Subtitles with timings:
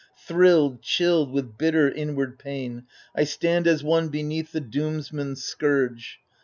[0.17, 6.17] Thrilled, chilled with bitter inward pain I stand as one beneath the doomsman's scourge.